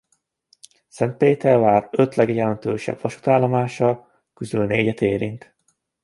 [0.87, 5.55] Szentpétervár öt legjelentősebb vasútállomása közül négyet érint.